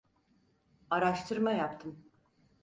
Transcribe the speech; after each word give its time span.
Araştırma 0.89 1.51
yaptım. 1.51 2.03